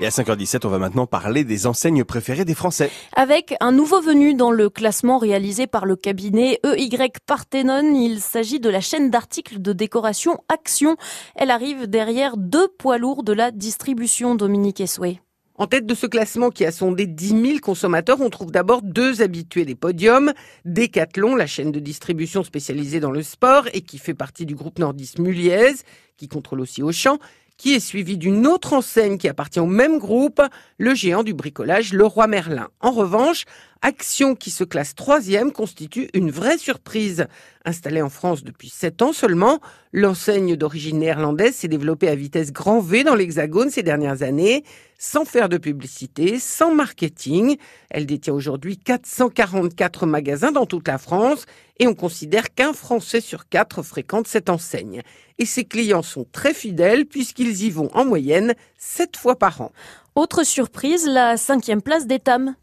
[0.00, 2.88] Et à 5h17, on va maintenant parler des enseignes préférées des Français.
[3.16, 8.60] Avec un nouveau venu dans le classement réalisé par le cabinet EY Parthenon, il s'agit
[8.60, 10.96] de la chaîne d'articles de décoration Action.
[11.34, 15.20] Elle arrive derrière deux poids lourds de la distribution Dominique Essoué.
[15.56, 19.22] En tête de ce classement qui a sondé 10 000 consommateurs, on trouve d'abord deux
[19.22, 20.32] habitués des podiums.
[20.64, 24.78] Decathlon, la chaîne de distribution spécialisée dans le sport et qui fait partie du groupe
[24.78, 25.74] nordiste Muliez,
[26.16, 27.18] qui contrôle aussi Auchan,
[27.58, 30.40] qui est suivi d'une autre enseigne qui appartient au même groupe,
[30.78, 32.68] le géant du bricolage Leroy Merlin.
[32.80, 33.44] En revanche,
[33.80, 37.26] Action, qui se classe troisième, constitue une vraie surprise.
[37.64, 39.60] Installée en France depuis sept ans seulement,
[39.92, 44.64] l'enseigne d'origine néerlandaise s'est développée à vitesse grand V dans l'Hexagone ces dernières années,
[44.98, 47.56] sans faire de publicité, sans marketing.
[47.88, 51.46] Elle détient aujourd'hui 444 magasins dans toute la France
[51.78, 55.02] et on considère qu'un Français sur quatre fréquente cette enseigne.
[55.38, 59.70] Et ses clients sont très fidèles puisqu'ils y vont en moyenne sept fois par an.
[60.16, 62.56] Autre surprise, la cinquième place d'Etam.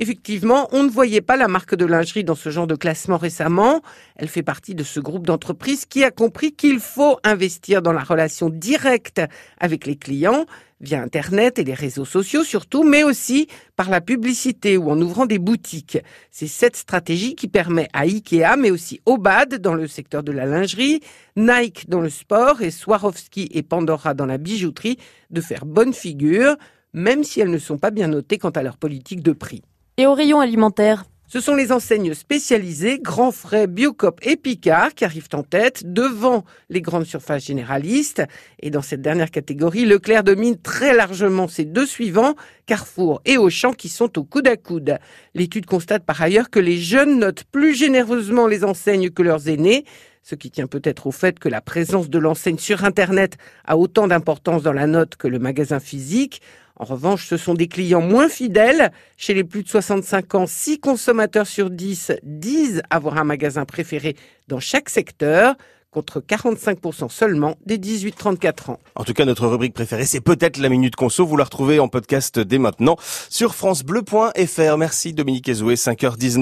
[0.00, 3.82] Effectivement, on ne voyait pas la marque de lingerie dans ce genre de classement récemment.
[4.14, 8.04] Elle fait partie de ce groupe d'entreprises qui a compris qu'il faut investir dans la
[8.04, 9.20] relation directe
[9.58, 10.46] avec les clients,
[10.80, 15.26] via Internet et les réseaux sociaux surtout, mais aussi par la publicité ou en ouvrant
[15.26, 15.98] des boutiques.
[16.30, 20.46] C'est cette stratégie qui permet à Ikea, mais aussi Obad dans le secteur de la
[20.46, 21.00] lingerie,
[21.34, 24.98] Nike dans le sport et Swarovski et Pandora dans la bijouterie
[25.30, 26.54] de faire bonne figure,
[26.92, 29.62] même si elles ne sont pas bien notées quant à leur politique de prix.
[30.00, 35.04] Et au rayon alimentaire ce sont les enseignes spécialisées, Grand Frais, Biocop et Picard qui
[35.04, 38.22] arrivent en tête devant les grandes surfaces généralistes.
[38.60, 43.74] Et dans cette dernière catégorie, Leclerc domine très largement ces deux suivants, Carrefour et Auchan
[43.74, 44.96] qui sont au coude à coude.
[45.34, 49.84] L'étude constate par ailleurs que les jeunes notent plus généreusement les enseignes que leurs aînés,
[50.22, 54.08] ce qui tient peut-être au fait que la présence de l'enseigne sur Internet a autant
[54.08, 56.40] d'importance dans la note que le magasin physique.
[56.78, 58.92] En revanche, ce sont des clients moins fidèles.
[59.16, 64.16] Chez les plus de 65 ans, 6 consommateurs sur 10 disent avoir un magasin préféré
[64.46, 65.56] dans chaque secteur
[65.90, 68.78] contre 45% seulement des 18-34 ans.
[68.94, 71.26] En tout cas, notre rubrique préférée, c'est peut-être la Minute Conso.
[71.26, 72.96] Vous la retrouvez en podcast dès maintenant
[73.30, 74.76] sur francebleu.fr.
[74.76, 76.36] Merci Dominique Ezoué, 5h19.